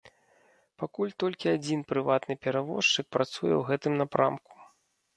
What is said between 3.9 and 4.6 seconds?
напрамку.